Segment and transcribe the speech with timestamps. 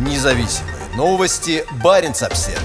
[0.00, 1.62] Независимые новости.
[1.84, 2.58] Барин обсерва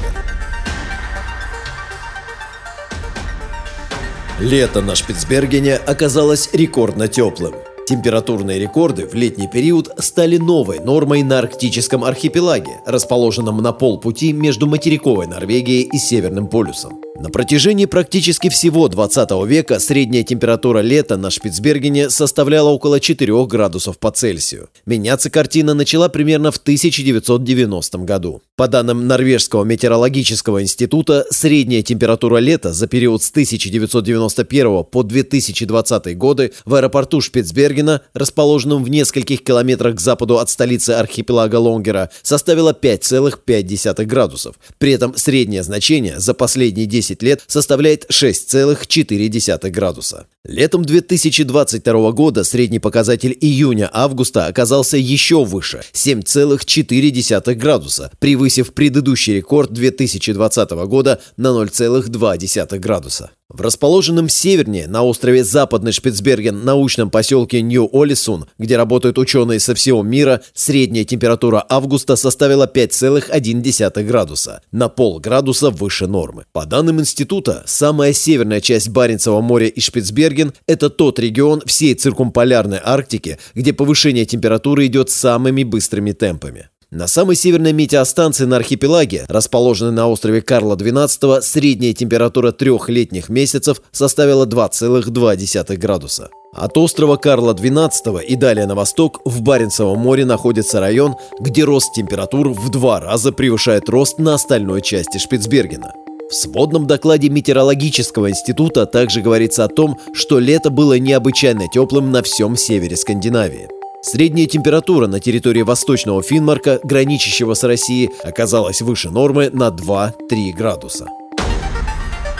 [4.39, 7.56] Лето на Шпицбергене оказалось рекордно теплым.
[7.88, 14.65] Температурные рекорды в летний период стали новой нормой на арктическом архипелаге, расположенном на полпути между
[14.65, 17.05] материковой Норвегией и Северным полюсом.
[17.18, 23.98] На протяжении практически всего 20 века средняя температура лета на Шпицбергене составляла около 4 градусов
[23.99, 24.68] по Цельсию.
[24.86, 28.41] Меняться картина начала примерно в 1990 году.
[28.57, 36.52] По данным Норвежского метеорологического института, средняя температура лета за период с 1991 по 2020 годы
[36.66, 44.04] в аэропорту Шпицбергена, расположенном в нескольких километрах к западу от столицы архипелага Лонгера, составила 5,5
[44.04, 44.55] градусов.
[44.79, 50.26] При этом среднее значение за последние 10 10 лет составляет 6,4 градуса.
[50.44, 60.71] Летом 2022 года средний показатель июня-августа оказался еще выше– 7,4 градуса, превысив предыдущий рекорд 2020
[60.88, 63.32] года на 0,2 градуса.
[63.48, 70.01] В расположенном севернее, на острове Западный Шпицберген, научном поселке Нью-Олисун, где работают ученые со всего
[70.01, 76.46] мира, средняя температура августа составила 5,1 градуса, на полградуса выше нормы.
[76.53, 82.79] По данным института, самая северная часть Баренцева моря и Шпицберген– это тот регион всей циркумполярной
[82.84, 86.69] Арктики, где повышение температуры идет самыми быстрыми темпами.
[86.96, 93.28] На самой северной метеостанции на архипелаге, расположенной на острове Карла XII, средняя температура трех летних
[93.28, 96.29] месяцев составила 2,2 градуса.
[96.53, 101.91] От острова Карла XII и далее на восток в Баренцевом море находится район, где рост
[101.94, 105.91] температур в два раза превышает рост на остальной части Шпицбергена.
[106.29, 112.23] В сводном докладе Метеорологического института также говорится о том, что лето было необычайно теплым на
[112.23, 113.75] всем севере Скандинавии.
[114.07, 121.07] Средняя температура на территории Восточного Финмарка, граничащего с Россией, оказалась выше нормы на 2-3 градуса.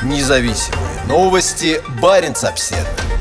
[0.03, 1.81] Независимые новости.
[1.99, 3.14] Барин обседный.